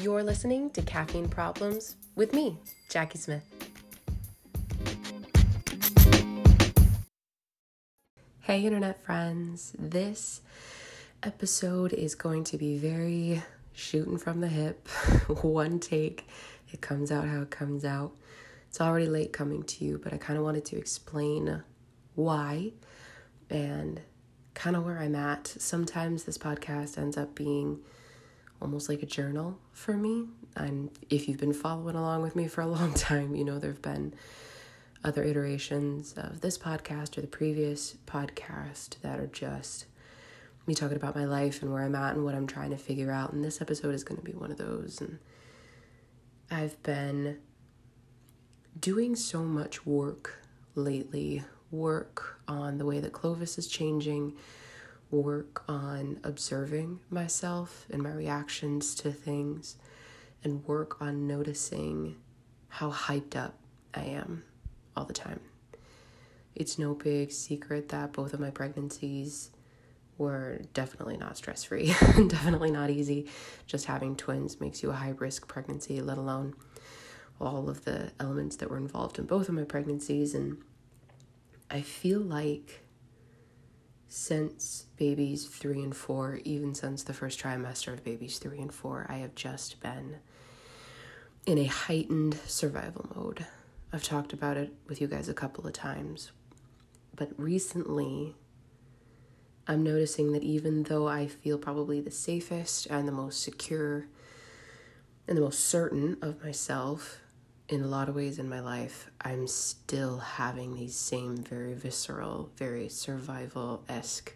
You're 0.00 0.22
listening 0.22 0.70
to 0.70 0.80
Caffeine 0.80 1.28
Problems 1.28 1.96
with 2.16 2.32
me, 2.32 2.56
Jackie 2.88 3.18
Smith. 3.18 3.44
Hey, 8.40 8.64
internet 8.64 9.02
friends. 9.02 9.74
This 9.78 10.40
episode 11.22 11.92
is 11.92 12.14
going 12.14 12.44
to 12.44 12.56
be 12.56 12.78
very 12.78 13.42
shooting 13.74 14.16
from 14.16 14.40
the 14.40 14.48
hip, 14.48 14.88
one 15.42 15.78
take. 15.78 16.26
It 16.72 16.80
comes 16.80 17.12
out 17.12 17.28
how 17.28 17.42
it 17.42 17.50
comes 17.50 17.84
out. 17.84 18.12
It's 18.70 18.80
already 18.80 19.06
late 19.06 19.34
coming 19.34 19.64
to 19.64 19.84
you, 19.84 20.00
but 20.02 20.14
I 20.14 20.16
kind 20.16 20.38
of 20.38 20.44
wanted 20.46 20.64
to 20.66 20.78
explain 20.78 21.62
why 22.14 22.72
and 23.50 24.00
kind 24.54 24.76
of 24.76 24.86
where 24.86 24.98
I'm 24.98 25.14
at. 25.14 25.46
Sometimes 25.46 26.24
this 26.24 26.38
podcast 26.38 26.96
ends 26.96 27.18
up 27.18 27.34
being 27.34 27.80
almost 28.60 28.88
like 28.88 29.02
a 29.02 29.06
journal 29.06 29.58
for 29.72 29.96
me. 29.96 30.26
And 30.56 30.90
if 31.08 31.28
you've 31.28 31.38
been 31.38 31.52
following 31.52 31.96
along 31.96 32.22
with 32.22 32.36
me 32.36 32.48
for 32.48 32.60
a 32.60 32.66
long 32.78 32.94
time, 32.94 33.34
you 33.34 33.44
know 33.44 33.58
there 33.58 33.70
have 33.70 33.82
been 33.82 34.14
other 35.02 35.22
iterations 35.22 36.12
of 36.16 36.40
this 36.40 36.58
podcast 36.58 37.16
or 37.16 37.22
the 37.22 37.26
previous 37.26 37.96
podcast 38.06 39.00
that 39.00 39.18
are 39.18 39.26
just 39.26 39.86
me 40.66 40.74
talking 40.74 40.96
about 40.96 41.16
my 41.16 41.24
life 41.24 41.62
and 41.62 41.72
where 41.72 41.82
I'm 41.82 41.94
at 41.94 42.14
and 42.14 42.24
what 42.24 42.34
I'm 42.34 42.46
trying 42.46 42.70
to 42.70 42.76
figure 42.76 43.10
out. 43.10 43.32
And 43.32 43.42
this 43.42 43.60
episode 43.60 43.94
is 43.94 44.04
going 44.04 44.18
to 44.18 44.24
be 44.24 44.34
one 44.34 44.50
of 44.50 44.58
those. 44.58 45.00
And 45.00 45.18
I've 46.50 46.80
been 46.82 47.38
doing 48.78 49.16
so 49.16 49.42
much 49.42 49.86
work 49.86 50.44
lately 50.74 51.42
work 51.70 52.40
on 52.48 52.78
the 52.78 52.84
way 52.84 53.00
that 53.00 53.12
Clovis 53.12 53.58
is 53.58 53.66
changing, 53.66 54.34
work 55.10 55.64
on 55.68 56.20
observing 56.22 57.00
myself 57.10 57.86
and 57.90 58.02
my 58.02 58.12
reactions 58.12 58.94
to 58.96 59.12
things, 59.12 59.76
and 60.44 60.64
work 60.66 61.00
on 61.02 61.26
noticing 61.26 62.16
how 62.68 62.90
hyped 62.90 63.36
up 63.36 63.58
I 63.92 64.02
am 64.02 64.44
all 64.96 65.04
the 65.04 65.12
time. 65.12 65.40
It's 66.54 66.78
no 66.78 66.94
big 66.94 67.32
secret 67.32 67.88
that 67.88 68.12
both 68.12 68.32
of 68.34 68.40
my 68.40 68.50
pregnancies 68.50 69.50
were 70.18 70.60
definitely 70.74 71.16
not 71.16 71.36
stress 71.36 71.64
free, 71.64 71.86
definitely 72.28 72.70
not 72.70 72.90
easy. 72.90 73.26
Just 73.66 73.86
having 73.86 74.16
twins 74.16 74.60
makes 74.60 74.82
you 74.82 74.90
a 74.90 74.94
high 74.94 75.14
risk 75.18 75.48
pregnancy, 75.48 76.00
let 76.00 76.18
alone 76.18 76.54
all 77.40 77.70
of 77.70 77.84
the 77.84 78.12
elements 78.20 78.56
that 78.56 78.70
were 78.70 78.76
involved 78.76 79.18
in 79.18 79.24
both 79.24 79.48
of 79.48 79.54
my 79.54 79.64
pregnancies. 79.64 80.34
And 80.34 80.58
I 81.70 81.80
feel 81.80 82.20
like 82.20 82.82
since 84.10 84.86
babies 84.96 85.46
three 85.46 85.84
and 85.84 85.96
four, 85.96 86.40
even 86.44 86.74
since 86.74 87.04
the 87.04 87.14
first 87.14 87.40
trimester 87.40 87.92
of 87.92 88.02
babies 88.02 88.38
three 88.38 88.58
and 88.58 88.74
four, 88.74 89.06
I 89.08 89.18
have 89.18 89.36
just 89.36 89.80
been 89.80 90.16
in 91.46 91.58
a 91.58 91.64
heightened 91.64 92.34
survival 92.44 93.08
mode. 93.14 93.46
I've 93.92 94.02
talked 94.02 94.32
about 94.32 94.56
it 94.56 94.74
with 94.88 95.00
you 95.00 95.06
guys 95.06 95.28
a 95.28 95.34
couple 95.34 95.64
of 95.64 95.72
times, 95.72 96.32
but 97.14 97.30
recently 97.36 98.34
I'm 99.68 99.84
noticing 99.84 100.32
that 100.32 100.42
even 100.42 100.82
though 100.82 101.06
I 101.06 101.28
feel 101.28 101.56
probably 101.56 102.00
the 102.00 102.10
safest 102.10 102.86
and 102.86 103.06
the 103.06 103.12
most 103.12 103.40
secure 103.40 104.06
and 105.28 105.36
the 105.36 105.42
most 105.42 105.60
certain 105.60 106.16
of 106.20 106.42
myself 106.42 107.20
in 107.70 107.82
a 107.82 107.86
lot 107.86 108.08
of 108.08 108.16
ways 108.16 108.40
in 108.40 108.48
my 108.48 108.58
life, 108.58 109.08
I'm 109.20 109.46
still 109.46 110.18
having 110.18 110.74
these 110.74 110.96
same 110.96 111.36
very 111.36 111.72
visceral, 111.72 112.50
very 112.56 112.88
survival 112.88 113.84
esque 113.88 114.34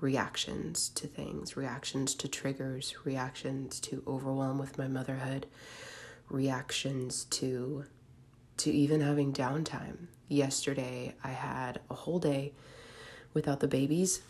reactions 0.00 0.88
to 0.88 1.06
things, 1.06 1.56
reactions 1.56 2.16
to 2.16 2.26
triggers, 2.26 2.96
reactions 3.04 3.78
to 3.80 4.02
overwhelm 4.08 4.58
with 4.58 4.76
my 4.76 4.88
motherhood, 4.88 5.46
reactions 6.28 7.24
to 7.26 7.84
to 8.56 8.70
even 8.70 9.00
having 9.00 9.32
downtime. 9.32 10.08
Yesterday 10.28 11.14
I 11.22 11.30
had 11.30 11.80
a 11.90 11.94
whole 11.94 12.18
day 12.18 12.52
without 13.34 13.60
the 13.60 13.68
babies. 13.68 14.20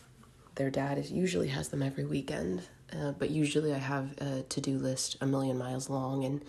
Their 0.57 0.71
dad 0.71 0.99
is 0.99 1.11
usually 1.11 1.49
has 1.49 1.69
them 1.69 1.83
every 1.83 2.05
weekend, 2.05 2.63
uh, 2.95 3.13
but 3.13 3.31
usually 3.31 3.73
I 3.73 3.79
have 3.79 4.13
a 4.19 4.43
to-do 4.43 4.79
list 4.79 5.17
a 5.23 5.27
million 5.27 5.57
miles 5.57 5.89
long 5.89 6.25
and 6.25 6.43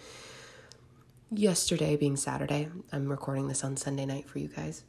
yesterday 1.38 1.95
being 1.95 2.16
Saturday, 2.16 2.69
I'm 2.91 3.09
recording 3.09 3.47
this 3.47 3.63
on 3.63 3.77
Sunday 3.77 4.05
night 4.05 4.27
for 4.27 4.39
you 4.39 4.47
guys. 4.47 4.83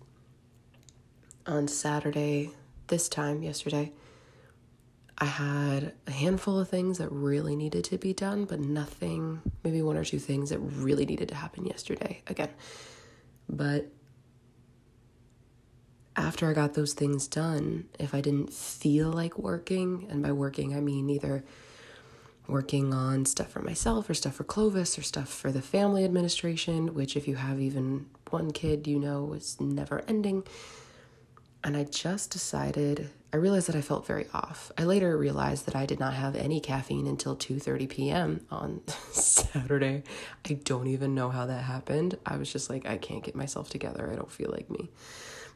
On 1.46 1.68
Saturday, 1.68 2.50
this 2.88 3.08
time 3.08 3.42
yesterday, 3.42 3.92
I 5.18 5.26
had 5.26 5.92
a 6.06 6.10
handful 6.10 6.58
of 6.58 6.68
things 6.68 6.98
that 6.98 7.10
really 7.10 7.56
needed 7.56 7.84
to 7.84 7.98
be 7.98 8.12
done, 8.12 8.44
but 8.44 8.60
nothing, 8.60 9.42
maybe 9.62 9.82
one 9.82 9.96
or 9.96 10.04
two 10.04 10.18
things 10.18 10.50
that 10.50 10.58
really 10.58 11.06
needed 11.06 11.28
to 11.28 11.34
happen 11.34 11.66
yesterday 11.66 12.22
again. 12.26 12.50
But 13.48 13.86
after 16.16 16.50
I 16.50 16.52
got 16.52 16.74
those 16.74 16.94
things 16.94 17.26
done, 17.28 17.88
if 17.98 18.14
I 18.14 18.20
didn't 18.20 18.52
feel 18.52 19.10
like 19.10 19.38
working, 19.38 20.06
and 20.10 20.22
by 20.22 20.32
working 20.32 20.74
I 20.74 20.80
mean 20.80 21.08
either 21.10 21.44
working 22.46 22.92
on 22.92 23.24
stuff 23.24 23.50
for 23.50 23.62
myself 23.62 24.08
or 24.08 24.14
stuff 24.14 24.34
for 24.34 24.44
Clovis 24.44 24.98
or 24.98 25.02
stuff 25.02 25.28
for 25.28 25.50
the 25.50 25.62
family 25.62 26.04
administration, 26.04 26.94
which, 26.94 27.16
if 27.16 27.26
you 27.26 27.36
have 27.36 27.60
even 27.60 28.06
one 28.30 28.50
kid, 28.50 28.86
you 28.86 28.98
know 28.98 29.32
is 29.32 29.60
never 29.60 30.02
ending. 30.06 30.44
And 31.62 31.76
I 31.76 31.84
just 31.84 32.30
decided, 32.30 33.10
I 33.32 33.38
realized 33.38 33.68
that 33.68 33.76
I 33.76 33.80
felt 33.80 34.06
very 34.06 34.26
off. 34.34 34.70
I 34.76 34.84
later 34.84 35.16
realized 35.16 35.64
that 35.64 35.74
I 35.74 35.86
did 35.86 35.98
not 35.98 36.12
have 36.12 36.36
any 36.36 36.60
caffeine 36.60 37.06
until 37.06 37.34
2:30 37.34 37.88
p.m. 37.88 38.46
on 38.50 38.82
Saturday. 39.12 40.02
I 40.44 40.52
don't 40.52 40.88
even 40.88 41.14
know 41.14 41.30
how 41.30 41.46
that 41.46 41.62
happened. 41.62 42.18
I 42.26 42.36
was 42.36 42.52
just 42.52 42.68
like 42.68 42.84
I 42.84 42.98
can't 42.98 43.24
get 43.24 43.34
myself 43.34 43.70
together. 43.70 44.10
I 44.12 44.16
don't 44.16 44.30
feel 44.30 44.50
like 44.50 44.68
me. 44.68 44.90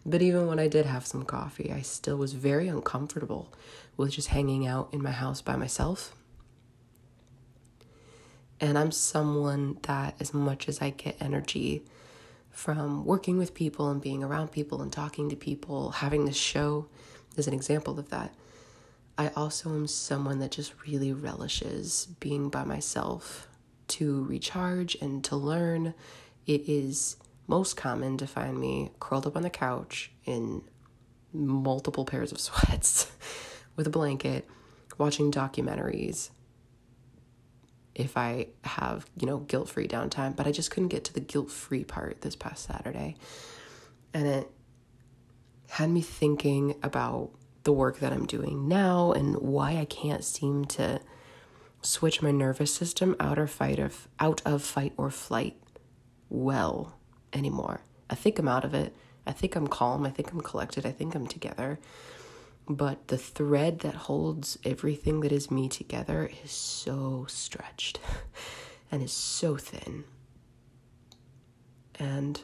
But 0.06 0.22
even 0.22 0.46
when 0.46 0.58
I 0.58 0.68
did 0.68 0.86
have 0.86 1.06
some 1.06 1.24
coffee, 1.24 1.70
I 1.70 1.82
still 1.82 2.16
was 2.16 2.32
very 2.32 2.68
uncomfortable 2.68 3.52
with 3.98 4.12
just 4.12 4.28
hanging 4.28 4.66
out 4.66 4.88
in 4.92 5.02
my 5.02 5.10
house 5.10 5.42
by 5.42 5.56
myself 5.56 6.14
and 8.60 8.78
I'm 8.78 8.90
someone 8.90 9.78
that, 9.82 10.16
as 10.20 10.34
much 10.34 10.68
as 10.68 10.80
I 10.82 10.90
get 10.90 11.16
energy 11.20 11.84
from 12.50 13.04
working 13.04 13.38
with 13.38 13.54
people 13.54 13.88
and 13.88 14.00
being 14.00 14.24
around 14.24 14.50
people 14.50 14.82
and 14.82 14.92
talking 14.92 15.28
to 15.30 15.36
people, 15.36 15.90
having 15.90 16.24
this 16.24 16.36
show 16.36 16.86
is 17.36 17.46
an 17.46 17.54
example 17.54 17.98
of 17.98 18.10
that. 18.10 18.34
I 19.16 19.28
also 19.36 19.70
am 19.70 19.86
someone 19.86 20.38
that 20.40 20.52
just 20.52 20.74
really 20.86 21.12
relishes 21.12 22.08
being 22.20 22.50
by 22.50 22.64
myself 22.64 23.48
to 23.88 24.24
recharge 24.24 24.96
and 25.00 25.24
to 25.24 25.36
learn. 25.36 25.94
It 26.46 26.68
is 26.68 27.16
most 27.46 27.76
common 27.76 28.16
to 28.18 28.26
find 28.26 28.58
me 28.58 28.90
curled 29.00 29.26
up 29.26 29.36
on 29.36 29.42
the 29.42 29.50
couch 29.50 30.10
in 30.24 30.62
multiple 31.32 32.04
pairs 32.04 32.32
of 32.32 32.40
sweats 32.40 33.10
with 33.76 33.86
a 33.86 33.90
blanket, 33.90 34.48
watching 34.98 35.30
documentaries, 35.30 36.30
if 37.98 38.16
I 38.16 38.46
have, 38.62 39.06
you 39.20 39.26
know, 39.26 39.38
guilt 39.38 39.68
free 39.68 39.88
downtime, 39.88 40.36
but 40.36 40.46
I 40.46 40.52
just 40.52 40.70
couldn't 40.70 40.88
get 40.88 41.04
to 41.04 41.12
the 41.12 41.20
guilt 41.20 41.50
free 41.50 41.82
part 41.82 42.20
this 42.20 42.36
past 42.36 42.64
Saturday. 42.64 43.16
And 44.14 44.26
it 44.26 44.50
had 45.70 45.90
me 45.90 46.00
thinking 46.00 46.76
about 46.82 47.30
the 47.64 47.72
work 47.72 47.98
that 47.98 48.12
I'm 48.12 48.24
doing 48.24 48.68
now 48.68 49.12
and 49.12 49.36
why 49.36 49.76
I 49.76 49.84
can't 49.84 50.24
seem 50.24 50.64
to 50.66 51.00
switch 51.82 52.22
my 52.22 52.30
nervous 52.30 52.72
system 52.72 53.16
out 53.20 53.38
or 53.38 53.46
fight 53.46 53.78
of 53.78 54.08
out 54.18 54.40
of 54.46 54.62
fight 54.62 54.92
or 54.96 55.10
flight 55.10 55.60
well 56.30 56.96
anymore. 57.32 57.82
I 58.08 58.14
think 58.14 58.38
I'm 58.38 58.48
out 58.48 58.64
of 58.64 58.74
it. 58.74 58.94
I 59.26 59.32
think 59.32 59.56
I'm 59.56 59.66
calm. 59.66 60.06
I 60.06 60.10
think 60.10 60.32
I'm 60.32 60.40
collected. 60.40 60.86
I 60.86 60.92
think 60.92 61.14
I'm 61.14 61.26
together 61.26 61.78
but 62.68 63.08
the 63.08 63.18
thread 63.18 63.80
that 63.80 63.94
holds 63.94 64.58
everything 64.64 65.20
that 65.20 65.32
is 65.32 65.50
me 65.50 65.68
together 65.68 66.30
is 66.44 66.50
so 66.50 67.24
stretched 67.28 67.98
and 68.92 69.02
is 69.02 69.12
so 69.12 69.56
thin. 69.56 70.04
And 71.98 72.40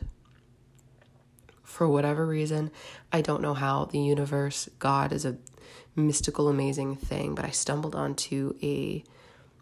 for 1.62 1.88
whatever 1.88 2.26
reason, 2.26 2.71
I 3.12 3.21
don't 3.21 3.43
know 3.43 3.55
how 3.55 3.85
the 3.85 3.99
universe, 3.99 4.69
God 4.79 5.12
is 5.12 5.25
a 5.25 5.37
mystical, 5.94 6.49
amazing 6.49 6.97
thing, 6.97 7.35
but 7.35 7.44
I 7.44 7.50
stumbled 7.50 7.94
onto 7.94 8.55
a 8.62 9.05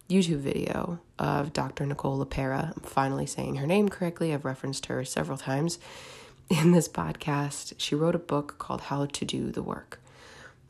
YouTube 0.08 0.38
video 0.38 1.00
of 1.19 1.53
Dr. 1.53 1.87
Nicole 1.87 2.25
LePera. 2.25 2.76
I'm 2.76 2.82
finally 2.82 3.26
saying 3.26 3.56
her 3.56 3.67
name 3.67 3.88
correctly. 3.88 4.32
I've 4.32 4.44
referenced 4.44 4.87
her 4.87 5.05
several 5.05 5.38
times 5.38 5.79
in 6.50 6.73
this 6.73 6.88
podcast. 6.88 7.75
She 7.79 7.94
wrote 7.94 8.15
a 8.15 8.20
book 8.20 8.58
called 8.58 8.82
How 8.82 9.06
to 9.06 9.25
Do 9.25 9.50
the 9.50 9.62
Work 9.62 10.01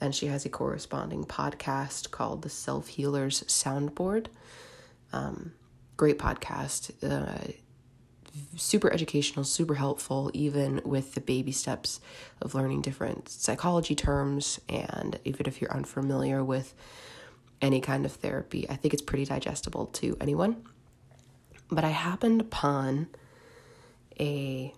and 0.02 0.14
she 0.14 0.26
has 0.26 0.44
a 0.44 0.48
corresponding 0.48 1.24
podcast 1.24 2.10
called 2.10 2.42
the 2.42 2.50
Self 2.50 2.88
Healers 2.88 3.44
Soundboard. 3.44 4.26
Um, 5.12 5.52
great 5.96 6.18
podcast, 6.18 6.90
uh, 7.08 7.52
super 8.56 8.92
educational, 8.92 9.44
super 9.44 9.74
helpful, 9.74 10.30
even 10.34 10.80
with 10.84 11.14
the 11.14 11.20
baby 11.20 11.52
steps 11.52 12.00
of 12.40 12.54
learning 12.54 12.82
different 12.82 13.28
psychology 13.28 13.94
terms. 13.94 14.60
And 14.68 15.20
even 15.24 15.46
if 15.46 15.60
you're 15.60 15.72
unfamiliar 15.72 16.42
with 16.42 16.74
any 17.60 17.80
kind 17.80 18.04
of 18.04 18.12
therapy. 18.12 18.68
I 18.68 18.74
think 18.74 18.92
it's 18.92 19.02
pretty 19.02 19.24
digestible 19.24 19.86
to 19.86 20.16
anyone. 20.20 20.64
But 21.70 21.84
I 21.84 21.90
happened 21.90 22.40
upon 22.40 23.06
a 24.18 24.74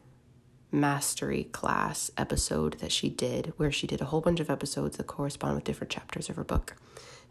mastery 0.74 1.44
class 1.44 2.10
episode 2.18 2.78
that 2.80 2.90
she 2.90 3.08
did 3.08 3.52
where 3.56 3.70
she 3.70 3.86
did 3.86 4.00
a 4.00 4.06
whole 4.06 4.20
bunch 4.20 4.40
of 4.40 4.50
episodes 4.50 4.96
that 4.96 5.06
correspond 5.06 5.54
with 5.54 5.64
different 5.64 5.90
chapters 5.90 6.28
of 6.28 6.36
her 6.36 6.44
book. 6.44 6.74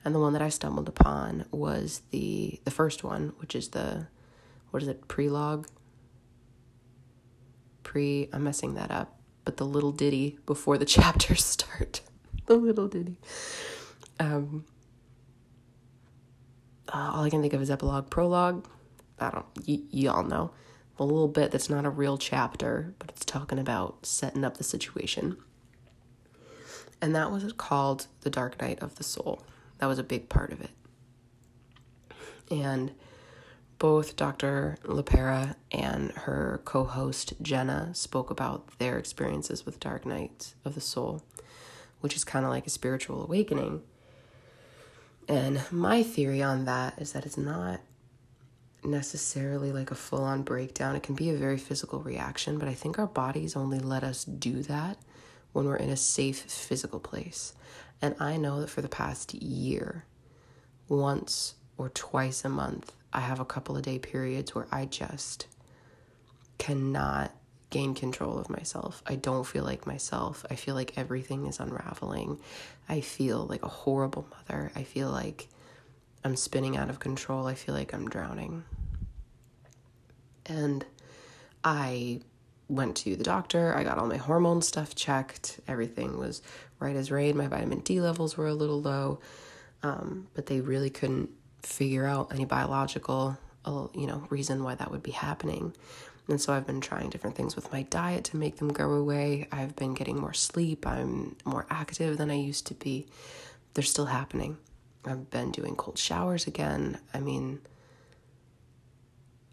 And 0.06 0.16
the 0.16 0.20
one 0.20 0.34
that 0.34 0.42
I 0.42 0.50
stumbled 0.50 0.88
upon 0.88 1.46
was 1.52 2.02
the 2.12 2.60
the 2.64 2.72
first 2.72 3.04
one, 3.04 3.34
which 3.38 3.56
is 3.56 3.70
the 3.70 4.08
what 4.72 4.82
is 4.82 4.88
it, 4.88 5.08
prelogue? 5.08 5.68
Pre 7.84 8.30
I'm 8.34 8.44
messing 8.44 8.76
that 8.76 8.92
up, 8.92 9.20
but 9.46 9.58
the 9.58 9.66
little 9.66 9.92
ditty 9.92 10.40
before 10.46 10.78
the 10.78 10.86
chapters 10.98 11.44
start. 11.44 12.02
the 12.46 12.56
little 12.56 12.88
ditty. 12.88 13.18
Um 14.20 14.66
uh, 16.94 17.12
all 17.14 17.24
I 17.24 17.30
can 17.30 17.42
think 17.42 17.54
of 17.54 17.62
is 17.62 17.72
epilogue, 17.72 18.10
prologue. 18.10 18.68
I 19.20 19.32
don't, 19.32 19.46
y- 19.68 19.82
y'all 19.90 20.24
know. 20.24 20.52
A 21.00 21.04
little 21.04 21.28
bit 21.28 21.52
that's 21.52 21.70
not 21.70 21.86
a 21.86 21.90
real 21.90 22.18
chapter, 22.18 22.94
but 23.00 23.10
it's 23.10 23.26
talking 23.26 23.60
about 23.60 24.06
setting 24.06 24.44
up 24.44 24.58
the 24.58 24.64
situation. 24.64 25.38
And 27.02 27.16
that 27.16 27.32
was 27.32 27.52
called 27.54 28.08
The 28.22 28.30
Dark 28.30 28.62
Night 28.62 28.82
of 28.82 28.96
the 28.96 29.04
Soul. 29.04 29.44
That 29.80 29.88
was 29.88 30.00
a 30.00 30.04
big 30.04 30.30
part 30.30 30.54
of 30.54 30.62
it. 30.62 30.70
And 32.50 32.92
both 33.80 34.16
Dr. 34.16 34.78
LePera 34.84 35.56
and 35.72 36.12
her 36.12 36.62
co 36.64 36.86
host 36.86 37.34
Jenna 37.42 37.94
spoke 37.94 38.30
about 38.30 38.78
their 38.78 38.98
experiences 38.98 39.66
with 39.66 39.82
Dark 39.82 40.06
Night 40.06 40.54
of 40.64 40.76
the 40.76 40.80
Soul, 40.80 41.24
which 42.00 42.16
is 42.16 42.24
kind 42.24 42.46
of 42.46 42.52
like 42.52 42.66
a 42.66 42.70
spiritual 42.70 43.24
awakening. 43.24 43.82
And 45.28 45.62
my 45.72 46.04
theory 46.04 46.42
on 46.42 46.64
that 46.66 47.02
is 47.02 47.12
that 47.12 47.26
it's 47.26 47.38
not 47.38 47.82
necessarily 48.86 49.72
like 49.72 49.92
a 49.92 49.96
full 49.96 50.24
on 50.24 50.44
breakdown. 50.44 50.96
It 50.96 51.04
can 51.04 51.16
be 51.16 51.30
a 51.30 51.38
very 51.38 51.58
physical 51.58 52.00
reaction, 52.00 52.58
but 52.58 52.68
I 52.68 52.74
think 52.74 53.00
our 53.00 53.08
bodies 53.08 53.56
only 53.56 53.80
let 53.80 54.04
us 54.04 54.24
do 54.24 54.64
that 54.64 54.98
when 55.52 55.66
we're 55.66 55.76
in 55.76 55.90
a 55.90 55.98
safe 55.98 56.40
physical 56.42 57.00
place. 57.00 57.54
And 58.02 58.16
I 58.20 58.38
know 58.38 58.60
that 58.60 58.70
for 58.70 58.82
the 58.82 58.90
past 58.90 59.34
year, 59.34 60.06
once 60.88 61.56
or 61.78 61.90
twice 61.90 62.44
a 62.44 62.50
month, 62.50 62.92
I 63.14 63.22
have 63.22 63.40
a 63.40 63.46
couple 63.46 63.78
of 63.78 63.84
day 63.84 64.00
periods 64.00 64.54
where 64.54 64.68
I 64.72 64.86
just 64.86 65.48
cannot 66.58 67.32
gain 67.70 67.96
control 67.96 68.38
of 68.38 68.50
myself. 68.50 69.02
I 69.08 69.16
don't 69.16 69.46
feel 69.46 69.64
like 69.64 69.88
myself. 69.88 70.46
I 70.50 70.56
feel 70.56 70.76
like 70.76 70.98
everything 70.98 71.48
is 71.48 71.60
unraveling. 71.60 72.40
I 72.88 73.02
feel 73.02 73.46
like 73.46 73.64
a 73.64 73.68
horrible 73.68 74.28
mother. 74.30 74.72
I 74.76 74.84
feel 74.84 75.10
like 75.10 75.48
I'm 76.24 76.36
spinning 76.36 76.78
out 76.78 76.90
of 76.90 77.00
control. 77.00 77.48
I 77.48 77.54
feel 77.54 77.76
like 77.76 77.94
I'm 77.94 78.08
drowning. 78.08 78.64
And 80.46 80.86
I 81.64 82.22
went 82.68 82.96
to 82.98 83.16
the 83.16 83.24
doctor. 83.24 83.76
I 83.76 83.84
got 83.84 83.98
all 83.98 84.08
my 84.08 84.18
hormone 84.18 84.62
stuff 84.62 84.96
checked. 84.96 85.60
Everything 85.68 86.18
was 86.18 86.42
right 86.80 86.96
as 86.96 87.12
rain. 87.12 87.38
My 87.38 87.48
vitamin 87.48 87.80
D 87.80 88.02
levels 88.02 88.38
were 88.38 88.48
a 88.48 88.54
little 88.54 88.82
low, 88.82 89.20
um, 89.84 90.28
but 90.34 90.46
they 90.48 90.62
really 90.62 90.90
couldn't 90.90 91.30
figure 91.62 92.06
out 92.06 92.34
any 92.34 92.46
biological, 92.46 93.38
uh, 93.66 93.88
you 93.94 94.08
know, 94.08 94.26
reason 94.30 94.64
why 94.64 94.76
that 94.76 94.92
would 94.92 95.04
be 95.04 95.12
happening. 95.12 95.74
And 96.28 96.40
so 96.40 96.54
I've 96.54 96.66
been 96.66 96.82
trying 96.82 97.10
different 97.10 97.36
things 97.36 97.56
with 97.56 97.72
my 97.72 97.84
diet 97.84 98.24
to 98.26 98.38
make 98.38 98.58
them 98.58 98.70
go 98.70 98.92
away. 98.92 99.48
I've 99.52 99.76
been 99.76 99.94
getting 99.94 100.20
more 100.20 100.34
sleep. 100.34 100.88
I'm 100.88 101.36
more 101.44 101.66
active 101.70 102.18
than 102.18 102.32
I 102.32 102.36
used 102.36 102.66
to 102.68 102.74
be. 102.74 103.08
They're 103.74 103.84
still 103.84 104.06
happening. 104.06 104.58
I've 105.06 105.30
been 105.30 105.52
doing 105.52 105.76
cold 105.76 105.98
showers 105.98 106.48
again. 106.48 107.00
I 107.14 107.20
mean, 107.20 107.62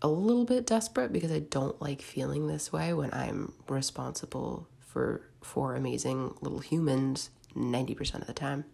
a 0.02 0.08
little 0.08 0.44
bit 0.44 0.67
desperate 0.67 1.12
because 1.12 1.32
I 1.32 1.41
don't 1.41 1.81
like 1.81 2.02
feeling 2.02 2.47
this 2.47 2.73
way 2.73 2.93
when 2.93 3.12
I'm 3.12 3.52
responsible 3.69 4.69
for 4.79 5.23
for 5.43 5.75
amazing 5.75 6.35
little 6.41 6.58
humans 6.58 7.31
90% 7.56 8.20
of 8.20 8.26
the 8.26 8.32
time. 8.32 8.64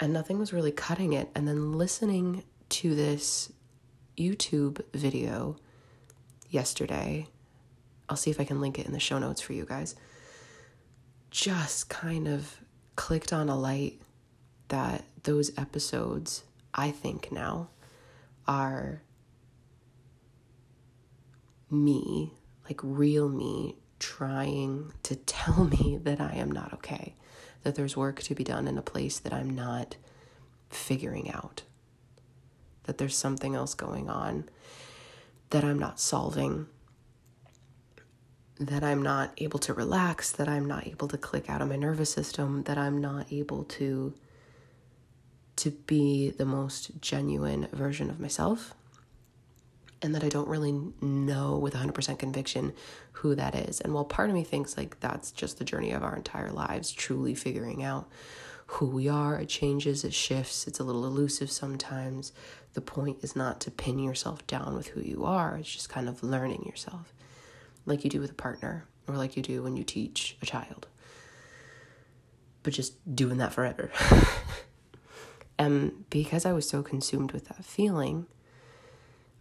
And 0.00 0.12
nothing 0.12 0.38
was 0.38 0.52
really 0.52 0.72
cutting 0.72 1.12
it. 1.12 1.28
And 1.34 1.46
then 1.46 1.72
listening 1.72 2.42
to 2.70 2.94
this 2.94 3.52
YouTube 4.16 4.80
video 4.94 5.56
yesterday. 6.50 7.28
I'll 8.08 8.16
see 8.16 8.30
if 8.30 8.40
I 8.40 8.44
can 8.44 8.60
link 8.60 8.78
it 8.78 8.86
in 8.86 8.92
the 8.92 9.00
show 9.00 9.18
notes 9.18 9.40
for 9.40 9.52
you 9.52 9.64
guys. 9.64 9.94
Just 11.30 11.88
kind 11.88 12.28
of 12.28 12.56
clicked 12.96 13.32
on 13.32 13.48
a 13.48 13.56
light 13.56 14.00
that 14.72 15.04
those 15.24 15.52
episodes, 15.58 16.44
I 16.72 16.90
think 16.90 17.30
now, 17.30 17.68
are 18.48 19.02
me, 21.70 22.32
like 22.64 22.80
real 22.82 23.28
me, 23.28 23.76
trying 23.98 24.94
to 25.02 25.14
tell 25.26 25.64
me 25.64 25.98
that 26.02 26.22
I 26.22 26.36
am 26.36 26.50
not 26.50 26.72
okay, 26.72 27.14
that 27.64 27.74
there's 27.74 27.98
work 27.98 28.22
to 28.22 28.34
be 28.34 28.44
done 28.44 28.66
in 28.66 28.78
a 28.78 28.82
place 28.82 29.18
that 29.18 29.34
I'm 29.34 29.50
not 29.50 29.96
figuring 30.70 31.30
out, 31.30 31.64
that 32.84 32.96
there's 32.96 33.16
something 33.16 33.54
else 33.54 33.74
going 33.74 34.08
on 34.08 34.48
that 35.50 35.64
I'm 35.64 35.78
not 35.78 36.00
solving, 36.00 36.66
that 38.58 38.82
I'm 38.82 39.02
not 39.02 39.32
able 39.36 39.58
to 39.58 39.74
relax, 39.74 40.32
that 40.32 40.48
I'm 40.48 40.64
not 40.64 40.86
able 40.86 41.08
to 41.08 41.18
click 41.18 41.50
out 41.50 41.60
of 41.60 41.68
my 41.68 41.76
nervous 41.76 42.10
system, 42.10 42.62
that 42.62 42.78
I'm 42.78 43.02
not 43.02 43.30
able 43.30 43.64
to 43.64 44.14
to 45.56 45.70
be 45.70 46.30
the 46.30 46.44
most 46.44 47.00
genuine 47.00 47.68
version 47.72 48.10
of 48.10 48.20
myself 48.20 48.74
and 50.02 50.14
that 50.14 50.24
I 50.24 50.28
don't 50.28 50.48
really 50.48 50.72
know 51.00 51.56
with 51.56 51.74
100% 51.74 52.18
conviction 52.18 52.72
who 53.12 53.34
that 53.36 53.54
is. 53.54 53.80
And 53.80 53.94
while 53.94 54.04
part 54.04 54.28
of 54.28 54.34
me 54.34 54.42
thinks 54.42 54.76
like 54.76 54.98
that's 55.00 55.30
just 55.30 55.58
the 55.58 55.64
journey 55.64 55.92
of 55.92 56.02
our 56.02 56.16
entire 56.16 56.50
lives, 56.50 56.90
truly 56.90 57.34
figuring 57.34 57.84
out 57.84 58.08
who 58.66 58.86
we 58.86 59.08
are, 59.08 59.38
it 59.38 59.48
changes, 59.48 60.02
it 60.02 60.14
shifts, 60.14 60.66
it's 60.66 60.80
a 60.80 60.84
little 60.84 61.04
elusive 61.04 61.50
sometimes. 61.50 62.32
The 62.74 62.80
point 62.80 63.18
is 63.22 63.36
not 63.36 63.60
to 63.60 63.70
pin 63.70 63.98
yourself 63.98 64.44
down 64.46 64.74
with 64.74 64.88
who 64.88 65.00
you 65.00 65.24
are, 65.24 65.56
it's 65.56 65.72
just 65.72 65.88
kind 65.88 66.08
of 66.08 66.22
learning 66.22 66.64
yourself, 66.66 67.12
like 67.86 68.02
you 68.02 68.10
do 68.10 68.20
with 68.20 68.30
a 68.30 68.34
partner 68.34 68.86
or 69.06 69.16
like 69.16 69.36
you 69.36 69.42
do 69.42 69.62
when 69.62 69.76
you 69.76 69.84
teach 69.84 70.36
a 70.42 70.46
child. 70.46 70.88
But 72.62 72.72
just 72.72 73.14
doing 73.14 73.38
that 73.38 73.52
forever. 73.52 73.90
and 75.58 76.08
because 76.10 76.46
I 76.46 76.52
was 76.52 76.68
so 76.68 76.82
consumed 76.82 77.32
with 77.32 77.46
that 77.48 77.64
feeling, 77.64 78.26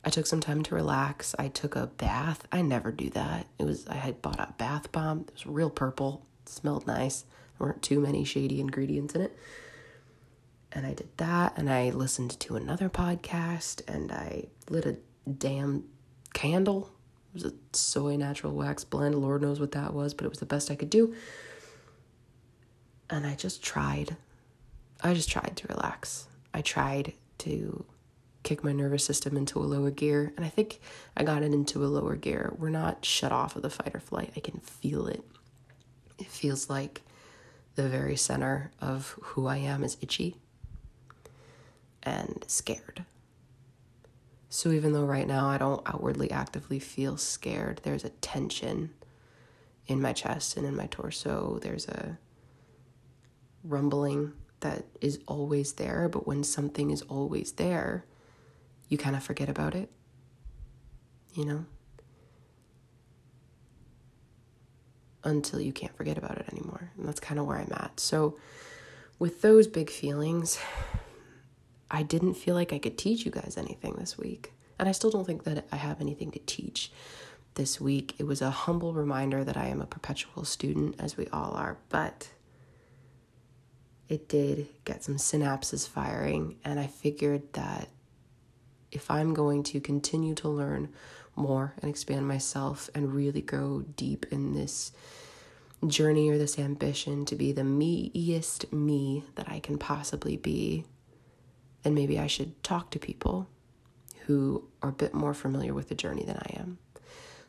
I 0.03 0.09
took 0.09 0.25
some 0.25 0.39
time 0.39 0.63
to 0.63 0.75
relax. 0.75 1.35
I 1.37 1.47
took 1.47 1.75
a 1.75 1.87
bath. 1.87 2.47
I 2.51 2.61
never 2.61 2.91
do 2.91 3.09
that. 3.11 3.47
It 3.59 3.65
was 3.65 3.87
I 3.87 3.95
had 3.95 4.21
bought 4.21 4.39
a 4.39 4.53
bath 4.57 4.91
bomb. 4.91 5.25
It 5.27 5.33
was 5.33 5.45
real 5.45 5.69
purple. 5.69 6.25
It 6.43 6.49
smelled 6.49 6.87
nice. 6.87 7.21
There 7.57 7.67
weren't 7.67 7.83
too 7.83 7.99
many 7.99 8.23
shady 8.23 8.59
ingredients 8.59 9.13
in 9.13 9.21
it. 9.21 9.37
And 10.71 10.85
I 10.85 10.93
did 10.93 11.09
that 11.17 11.57
and 11.57 11.69
I 11.69 11.89
listened 11.89 12.39
to 12.39 12.55
another 12.55 12.89
podcast 12.89 13.81
and 13.93 14.11
I 14.11 14.45
lit 14.69 14.85
a 14.85 14.97
damn 15.29 15.83
candle. 16.33 16.89
It 17.29 17.43
was 17.43 17.51
a 17.51 17.53
soy 17.73 18.15
natural 18.15 18.53
wax 18.53 18.83
blend. 18.83 19.15
Lord 19.15 19.41
knows 19.41 19.59
what 19.59 19.73
that 19.73 19.93
was, 19.93 20.13
but 20.13 20.25
it 20.25 20.29
was 20.29 20.39
the 20.39 20.45
best 20.45 20.71
I 20.71 20.75
could 20.75 20.89
do. 20.89 21.13
And 23.09 23.27
I 23.27 23.35
just 23.35 23.61
tried. 23.61 24.15
I 25.03 25.13
just 25.13 25.29
tried 25.29 25.53
to 25.57 25.67
relax. 25.67 26.27
I 26.53 26.61
tried 26.61 27.13
to 27.39 27.85
kick 28.43 28.63
my 28.63 28.71
nervous 28.71 29.05
system 29.05 29.37
into 29.37 29.59
a 29.59 29.61
lower 29.65 29.91
gear. 29.91 30.33
And 30.35 30.45
I 30.45 30.49
think 30.49 30.79
I 31.15 31.23
got 31.23 31.43
it 31.43 31.53
into 31.53 31.83
a 31.83 31.87
lower 31.87 32.15
gear. 32.15 32.53
We're 32.57 32.69
not 32.69 33.05
shut 33.05 33.31
off 33.31 33.55
of 33.55 33.61
the 33.61 33.69
fight 33.69 33.93
or 33.93 33.99
flight. 33.99 34.33
I 34.35 34.39
can 34.39 34.59
feel 34.59 35.07
it. 35.07 35.23
It 36.17 36.27
feels 36.27 36.69
like 36.69 37.01
the 37.75 37.87
very 37.87 38.15
center 38.15 38.71
of 38.79 39.17
who 39.21 39.47
I 39.47 39.57
am 39.57 39.83
is 39.83 39.97
itchy 40.01 40.37
and 42.03 42.43
scared. 42.47 43.05
So 44.49 44.71
even 44.71 44.91
though 44.91 45.05
right 45.05 45.27
now 45.27 45.47
I 45.47 45.57
don't 45.57 45.81
outwardly 45.85 46.29
actively 46.29 46.79
feel 46.79 47.15
scared, 47.17 47.81
there's 47.83 48.03
a 48.03 48.09
tension 48.09 48.91
in 49.87 50.01
my 50.01 50.13
chest 50.13 50.57
and 50.57 50.65
in 50.65 50.75
my 50.75 50.87
torso. 50.87 51.59
There's 51.61 51.87
a 51.87 52.17
rumbling 53.63 54.33
that 54.61 54.85
is 55.01 55.19
always 55.27 55.73
there, 55.73 56.09
but 56.09 56.25
when 56.25 56.43
something 56.43 56.91
is 56.91 57.01
always 57.03 57.53
there, 57.53 58.05
you 58.89 58.97
kind 58.97 59.15
of 59.15 59.23
forget 59.23 59.49
about 59.49 59.75
it. 59.75 59.89
You 61.33 61.45
know? 61.45 61.65
Until 65.23 65.61
you 65.61 65.71
can't 65.71 65.95
forget 65.95 66.17
about 66.17 66.37
it 66.37 66.47
anymore. 66.51 66.91
And 66.97 67.07
that's 67.07 67.19
kind 67.19 67.39
of 67.39 67.45
where 67.45 67.57
I'm 67.57 67.71
at. 67.73 67.99
So, 67.99 68.37
with 69.19 69.41
those 69.41 69.67
big 69.67 69.89
feelings, 69.89 70.57
I 71.91 72.01
didn't 72.01 72.33
feel 72.33 72.55
like 72.55 72.73
I 72.73 72.79
could 72.79 72.97
teach 72.97 73.23
you 73.23 73.31
guys 73.31 73.55
anything 73.55 73.93
this 73.99 74.17
week. 74.17 74.53
And 74.79 74.89
I 74.89 74.93
still 74.93 75.11
don't 75.11 75.25
think 75.25 75.43
that 75.43 75.67
I 75.71 75.75
have 75.75 76.01
anything 76.01 76.31
to 76.31 76.39
teach 76.39 76.91
this 77.53 77.79
week. 77.79 78.15
It 78.17 78.23
was 78.23 78.41
a 78.41 78.49
humble 78.49 78.93
reminder 78.93 79.43
that 79.43 79.57
I 79.57 79.67
am 79.67 79.81
a 79.81 79.85
perpetual 79.85 80.43
student, 80.43 80.95
as 80.99 81.17
we 81.17 81.27
all 81.27 81.53
are, 81.53 81.77
but 81.89 82.29
it 84.11 84.27
did 84.27 84.67
get 84.83 85.05
some 85.05 85.15
synapses 85.15 85.87
firing. 85.87 86.57
And 86.65 86.77
I 86.81 86.87
figured 86.87 87.53
that 87.53 87.87
if 88.91 89.09
I'm 89.09 89.33
going 89.33 89.63
to 89.63 89.79
continue 89.79 90.35
to 90.35 90.49
learn 90.49 90.89
more 91.37 91.73
and 91.81 91.89
expand 91.89 92.27
myself 92.27 92.89
and 92.93 93.13
really 93.13 93.41
go 93.41 93.85
deep 93.95 94.25
in 94.29 94.53
this 94.53 94.91
journey 95.87 96.29
or 96.29 96.37
this 96.37 96.59
ambition 96.59 97.23
to 97.23 97.37
be 97.37 97.53
the 97.53 97.63
meest 97.63 98.71
me 98.73 99.23
that 99.35 99.49
I 99.49 99.61
can 99.61 99.77
possibly 99.77 100.35
be, 100.35 100.83
then 101.83 101.93
maybe 101.93 102.19
I 102.19 102.27
should 102.27 102.61
talk 102.65 102.91
to 102.91 102.99
people 102.99 103.47
who 104.25 104.67
are 104.83 104.89
a 104.89 104.93
bit 104.93 105.13
more 105.13 105.33
familiar 105.33 105.73
with 105.73 105.87
the 105.87 105.95
journey 105.95 106.25
than 106.25 106.35
I 106.35 106.59
am. 106.59 106.79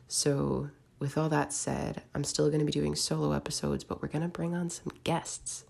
So, 0.07 0.69
with 0.97 1.17
all 1.17 1.27
that 1.27 1.51
said, 1.51 2.03
I'm 2.15 2.23
still 2.23 2.47
going 2.47 2.59
to 2.59 2.65
be 2.65 2.71
doing 2.71 2.95
solo 2.95 3.33
episodes, 3.33 3.83
but 3.83 4.01
we're 4.01 4.07
going 4.07 4.21
to 4.21 4.29
bring 4.29 4.55
on 4.55 4.69
some 4.69 4.93
guests 5.03 5.65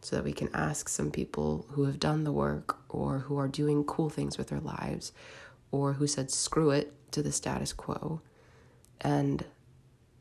so 0.00 0.16
that 0.16 0.24
we 0.24 0.32
can 0.32 0.48
ask 0.54 0.88
some 0.88 1.10
people 1.10 1.66
who 1.70 1.84
have 1.84 1.98
done 1.98 2.24
the 2.24 2.32
work 2.32 2.78
or 2.88 3.20
who 3.20 3.38
are 3.38 3.48
doing 3.48 3.84
cool 3.84 4.08
things 4.08 4.38
with 4.38 4.48
their 4.48 4.60
lives 4.60 5.12
or 5.70 5.94
who 5.94 6.06
said 6.06 6.30
screw 6.30 6.70
it 6.70 6.92
to 7.10 7.22
the 7.22 7.32
status 7.32 7.72
quo 7.72 8.20
and 9.00 9.44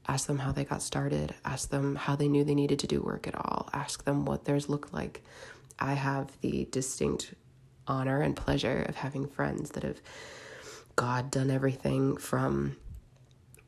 ask 0.08 0.28
them 0.28 0.40
how 0.40 0.52
they 0.52 0.64
got 0.64 0.82
started, 0.82 1.34
ask 1.44 1.70
them 1.70 1.96
how 1.96 2.16
they 2.16 2.28
knew 2.28 2.44
they 2.44 2.56
needed 2.56 2.80
to 2.80 2.88
do 2.88 3.02
work 3.02 3.28
at 3.28 3.36
all, 3.36 3.70
ask 3.74 4.04
them 4.04 4.26
what 4.26 4.46
theirs 4.46 4.70
looked 4.70 4.94
like. 4.94 5.24
I 5.80 5.94
have 5.94 6.40
the 6.42 6.68
distinct 6.72 7.34
honor 7.88 8.22
and 8.22 8.36
pleasure 8.36 8.86
of 8.88 8.96
having 8.96 9.28
friends 9.28 9.72
that 9.72 9.84
have 9.84 10.02
God 10.96 11.32
done 11.32 11.52
everything 11.52 12.18
from 12.18 12.78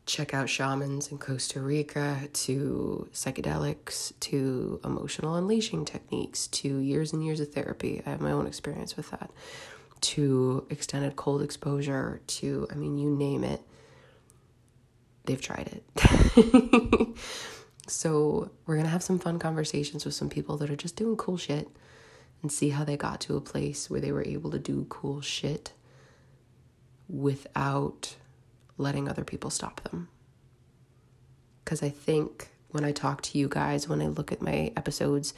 check 0.08 0.34
out 0.34 0.50
shamans 0.50 1.12
in 1.12 1.18
Costa 1.18 1.60
Rica 1.60 2.30
to 2.32 3.10
psychedelics 3.14 4.14
to 4.22 4.80
emotional 4.84 5.36
unleashing 5.36 5.84
techniques 5.84 6.48
to 6.48 6.78
years 6.80 7.12
and 7.12 7.24
years 7.24 7.42
of 7.42 7.54
therapy. 7.54 8.02
I 8.06 8.12
have 8.12 8.22
my 8.22 8.32
own 8.32 8.48
experience 8.48 8.96
with 8.96 9.12
that. 9.12 9.30
To 10.02 10.66
extended 10.70 11.16
cold 11.18 11.42
exposure 11.42 12.22
to, 12.26 12.68
I 12.72 12.76
mean, 12.76 12.98
you 12.98 13.10
name 13.10 13.44
it, 13.44 13.62
they've 15.26 15.42
tried 15.42 15.82
it. 15.96 17.18
so, 17.88 18.50
we're 18.66 18.76
going 18.76 18.86
to 18.86 18.92
have 18.92 19.04
some 19.04 19.20
fun 19.20 19.40
conversations 19.40 20.06
with 20.06 20.14
some 20.14 20.30
people 20.30 20.56
that 20.58 20.70
are 20.70 20.76
just 20.76 20.96
doing 20.96 21.18
cool 21.18 21.38
shit 21.38 21.68
and 22.42 22.52
see 22.52 22.70
how 22.70 22.84
they 22.84 22.96
got 22.96 23.20
to 23.22 23.36
a 23.36 23.42
place 23.42 23.90
where 23.90 24.00
they 24.00 24.12
were 24.12 24.24
able 24.24 24.52
to 24.52 24.60
do 24.60 24.86
cool 24.88 25.20
shit 25.20 25.74
without 27.10 28.16
letting 28.78 29.10
other 29.10 29.24
people 29.24 29.50
stop 29.50 29.82
them. 29.82 30.10
Because 31.64 31.84
I 31.84 31.90
think 31.90 32.50
when 32.70 32.84
I 32.84 32.92
talk 32.92 33.22
to 33.24 33.38
you 33.38 33.48
guys, 33.48 33.88
when 33.88 34.02
I 34.02 34.08
look 34.08 34.32
at 34.32 34.42
my 34.42 34.72
episodes 34.76 35.34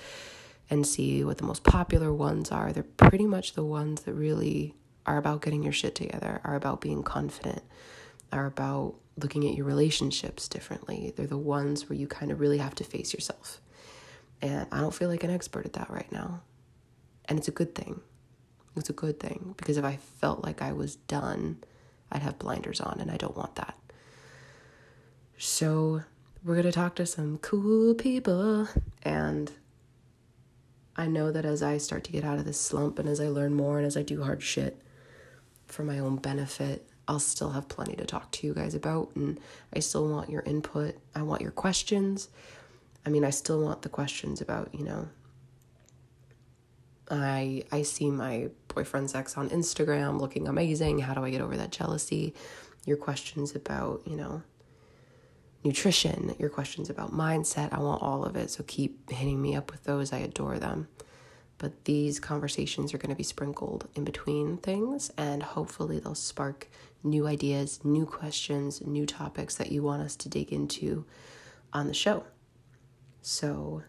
and 0.70 0.86
see 0.86 1.24
what 1.24 1.38
the 1.38 1.46
most 1.46 1.64
popular 1.64 2.14
ones 2.14 2.52
are, 2.52 2.72
they're 2.72 2.84
pretty 2.84 3.26
much 3.26 3.54
the 3.54 3.64
ones 3.64 4.02
that 4.04 4.14
really 4.14 4.76
are 5.06 5.18
about 5.18 5.42
getting 5.42 5.64
your 5.64 5.74
shit 5.74 5.96
together, 5.96 6.42
are 6.44 6.56
about 6.56 6.82
being 6.82 7.02
confident, 7.02 7.64
are 8.32 8.46
about 8.46 8.96
looking 9.18 9.48
at 9.48 9.56
your 9.56 9.66
relationships 9.66 10.48
differently. 10.48 11.14
They're 11.16 11.26
the 11.26 11.38
ones 11.38 11.90
where 11.90 11.98
you 11.98 12.08
kind 12.08 12.32
of 12.32 12.40
really 12.40 12.60
have 12.60 12.76
to 12.76 12.84
face 12.84 13.14
yourself. 13.14 13.60
And 14.42 14.68
I 14.72 14.80
don't 14.80 14.94
feel 14.94 15.10
like 15.10 15.24
an 15.24 15.32
expert 15.32 15.66
at 15.66 15.74
that 15.74 15.90
right 15.90 16.12
now. 16.12 16.42
And 17.26 17.38
it's 17.38 17.48
a 17.48 17.52
good 17.52 17.76
thing. 17.76 18.02
It's 18.76 18.90
a 18.90 18.94
good 18.94 19.20
thing 19.20 19.56
because 19.58 19.78
if 19.78 19.84
I 19.84 19.98
felt 19.98 20.44
like 20.44 20.62
I 20.62 20.72
was 20.72 20.96
done, 20.96 21.58
I'd 22.12 22.24
have 22.24 22.40
blinders 22.40 22.82
on, 22.82 22.98
and 23.00 23.12
I 23.12 23.18
don't 23.18 23.38
want 23.38 23.56
that. 23.56 23.76
So, 25.38 26.04
we're 26.44 26.56
going 26.56 26.66
to 26.66 26.72
talk 26.72 26.96
to 26.96 27.06
some 27.06 27.38
cool 27.40 27.94
people. 27.94 28.68
And 29.04 29.52
I 30.96 31.08
know 31.08 31.32
that 31.32 31.46
as 31.46 31.62
I 31.62 31.78
start 31.78 32.04
to 32.06 32.12
get 32.12 32.24
out 32.24 32.40
of 32.40 32.46
this 32.46 32.60
slump 32.60 33.00
and 33.00 33.08
as 33.08 33.20
I 33.20 33.28
learn 33.28 33.54
more 33.54 33.78
and 33.78 33.86
as 33.86 33.98
I 33.98 34.04
do 34.04 34.24
hard 34.24 34.42
shit 34.42 34.82
for 35.68 35.84
my 35.84 36.00
own 36.00 36.18
benefit, 36.18 36.88
I'll 37.08 37.20
still 37.20 37.52
have 37.52 37.68
plenty 37.68 37.96
to 37.96 38.06
talk 38.06 38.32
to 38.32 38.48
you 38.48 38.54
guys 38.54 38.76
about. 38.76 39.12
And 39.16 39.40
I 39.74 39.80
still 39.80 40.08
want 40.08 40.30
your 40.30 40.44
input. 40.44 40.96
I 41.16 41.22
want 41.24 41.42
your 41.42 41.52
questions. 41.52 42.30
I 43.06 43.10
mean, 43.10 43.26
I 43.26 43.30
still 43.30 43.62
want 43.62 43.82
the 43.82 43.90
questions 43.90 44.42
about, 44.42 44.74
you 44.74 44.84
know, 44.84 45.10
I 47.10 47.64
I 47.72 47.82
see 47.84 48.10
my 48.12 48.50
boyfriend's 48.68 49.16
ex 49.16 49.38
on 49.38 49.50
Instagram 49.50 50.20
looking 50.20 50.48
amazing. 50.48 51.00
How 51.00 51.14
do 51.14 51.24
I 51.24 51.30
get 51.30 51.42
over 51.42 51.58
that 51.58 51.72
jealousy? 51.72 52.34
Your 52.86 52.98
questions 52.98 53.56
about, 53.56 54.02
you 54.06 54.16
know, 54.16 54.42
nutrition, 55.64 56.36
your 56.40 56.50
questions 56.50 56.90
about 56.90 57.12
mindset. 57.12 57.74
I 57.74 57.80
want 57.80 58.02
all 58.02 58.24
of 58.24 58.36
it. 58.36 58.50
So 58.50 58.64
keep 58.66 59.10
hitting 59.10 59.42
me 59.42 59.56
up 59.56 59.72
with 59.72 59.84
those. 59.84 60.14
I 60.14 60.20
adore 60.20 60.60
them. 60.60 60.88
But 61.58 61.84
these 61.84 62.22
conversations 62.22 62.94
are 62.94 62.98
going 62.98 63.10
to 63.10 63.18
be 63.18 63.24
sprinkled 63.24 63.90
in 63.94 64.06
between 64.06 64.58
things, 64.58 65.12
and 65.18 65.44
hopefully, 65.44 66.00
they'll 66.00 66.16
spark 66.16 66.70
new 67.04 67.28
ideas, 67.28 67.84
new 67.84 68.06
questions, 68.06 68.82
new 68.82 69.06
topics 69.06 69.56
that 69.56 69.70
you 69.70 69.84
want 69.84 70.02
us 70.02 70.16
to 70.18 70.30
dig 70.30 70.54
into 70.54 71.06
on 71.74 71.88
the 71.88 71.94
show. 71.94 72.24
So, 73.22 73.84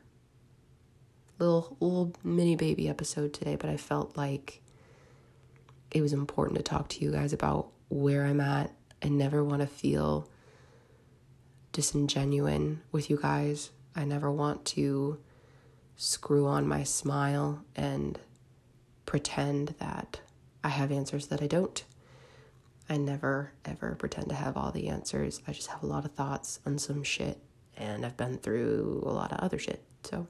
little 1.45 1.77
little 1.81 2.13
mini 2.23 2.57
baby 2.57 2.89
episode 2.89 3.33
today, 3.33 3.57
but 3.57 3.71
I 3.71 3.77
felt 3.77 4.17
like 4.17 4.61
it 5.91 6.03
was 6.03 6.13
important 6.13 6.57
to 6.59 6.63
talk 6.63 6.89
to 6.89 7.05
you 7.05 7.11
guys 7.13 7.33
about 7.33 7.69
where 7.89 8.25
I'm 8.25 8.41
at. 8.41 8.73
I 9.03 9.09
never 9.09 9.43
want 9.43 9.63
to 9.63 9.67
feel 9.67 10.29
disingenuous 11.73 12.79
with 12.93 13.11
you 13.11 13.19
guys. 13.21 13.71
I 13.97 14.05
never 14.05 14.31
want 14.31 14.65
to 14.67 15.19
screw 15.97 16.47
on 16.47 16.67
my 16.67 16.83
smile 16.85 17.65
and 17.75 18.19
pretend 19.07 19.75
that 19.79 20.21
I 20.63 20.69
have 20.69 20.93
answers 20.93 21.27
that 21.29 21.43
I 21.43 21.47
don't. 21.47 21.83
I 22.89 22.97
never 22.97 23.53
ever 23.65 23.95
pretend 23.95 24.29
to 24.29 24.35
have 24.35 24.57
all 24.57 24.73
the 24.73 24.89
answers. 24.89 25.41
I 25.47 25.53
just 25.53 25.69
have 25.69 25.83
a 25.83 25.87
lot 25.87 26.05
of 26.05 26.13
thoughts 26.13 26.61
on 26.67 26.79
some 26.79 27.03
shit 27.03 27.39
and 27.77 28.05
I've 28.05 28.17
been 28.17 28.39
through 28.39 29.03
a 29.07 29.11
lot 29.13 29.33
of 29.33 29.39
other 29.41 29.59
shit. 29.59 29.83
So 30.05 30.27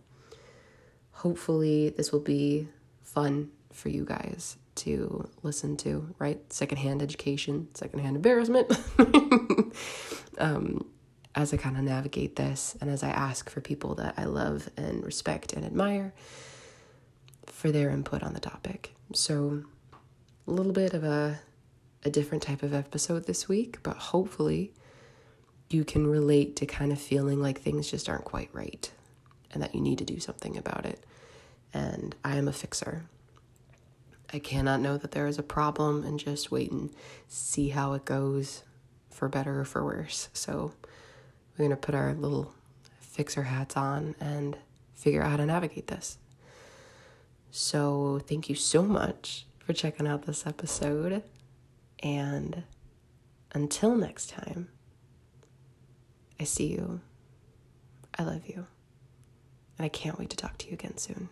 hopefully 1.13 1.91
this 1.91 2.13
will 2.13 2.21
be 2.21 2.69
fun 3.03 3.51
for 3.73 3.89
you 3.89 4.05
guys 4.05 4.57
to 4.77 5.29
listen 5.43 5.77
to, 5.79 6.15
right? 6.19 6.41
Secondhand 6.53 7.03
education, 7.03 7.69
secondhand 7.75 8.17
embarrassment. 8.17 8.71
um, 10.39 10.87
as 11.35 11.53
I 11.55 11.57
kind 11.57 11.77
of 11.77 11.85
navigate 11.85 12.37
this 12.37 12.77
and 12.81 12.91
as 12.91 13.03
I 13.03 13.11
ask 13.11 13.49
for 13.51 13.61
people 13.61 13.95
that 13.97 14.15
I 14.17 14.25
love 14.25 14.69
and 14.77 15.05
respect 15.05 15.53
and 15.53 15.65
admire 15.65 16.13
for 17.47 17.71
their 17.71 17.91
input 17.91 18.23
on 18.23 18.35
the 18.35 18.41
topic. 18.41 18.95
So, 19.15 19.65
a 20.47 20.51
little 20.51 20.73
bit 20.73 20.95
of 20.95 21.05
a, 21.05 21.41
a 22.05 22.11
different 22.11 22.43
type 22.43 22.63
of 22.63 22.75
episode 22.75 23.27
this 23.27 23.49
week, 23.49 23.79
but 23.83 23.97
hopefully 23.97 24.73
you 25.69 25.85
can 25.85 26.07
relate 26.07 26.57
to 26.57 26.67
kind 26.67 26.91
of 26.91 27.01
feeling 27.01 27.41
like 27.41 27.61
things 27.61 27.91
just 27.91 28.09
aren't 28.09 28.25
quite 28.25 28.51
right 28.53 28.91
and 29.53 29.63
that 29.63 29.75
you 29.75 29.81
need 29.81 29.99
to 29.99 30.05
do 30.05 30.21
something 30.21 30.57
about 30.57 30.87
it. 30.87 31.05
And 31.73 32.15
I 32.25 32.37
am 32.37 32.49
a 32.49 32.53
fixer. 32.53 33.05
I 34.33 34.39
cannot 34.39 34.81
know 34.81 34.97
that 34.97 35.13
there 35.13 35.27
is 35.27 35.39
a 35.39 35.43
problem 35.43 36.05
and 36.05 36.19
just 36.19 36.51
wait 36.51 36.71
and 36.71 36.91
see 37.27 37.71
how 37.71 37.95
it 37.95 38.05
goes 38.05 38.63
for 39.11 39.29
better 39.29 39.61
or 39.61 39.65
for 39.65 39.85
worse. 39.85 40.29
So 40.33 40.73
we're 41.53 41.65
going 41.65 41.71
to 41.71 41.77
put 41.77 41.95
our 41.95 42.15
little 42.15 42.55
fixer 43.01 43.43
hats 43.45 43.77
on 43.77 44.15
and 44.21 44.57
figure 44.95 45.23
out 45.23 45.31
how 45.33 45.37
to 45.39 45.47
navigate 45.47 45.89
this. 45.89 46.19
So 47.51 48.21
thank 48.27 48.49
you 48.49 48.55
so 48.55 48.83
much 48.83 49.47
for 49.59 49.73
checking 49.73 50.07
out 50.07 50.23
this 50.23 50.47
episode. 50.47 51.23
And 52.03 52.63
until 53.53 53.97
next 53.97 54.31
time, 54.31 54.69
I 56.39 56.45
see 56.45 56.67
you. 56.67 57.01
I 58.17 58.23
love 58.23 58.47
you. 58.47 58.67
And 59.81 59.87
I 59.87 59.89
can't 59.89 60.19
wait 60.19 60.29
to 60.29 60.37
talk 60.37 60.59
to 60.59 60.67
you 60.67 60.75
again 60.75 60.99
soon. 60.99 61.31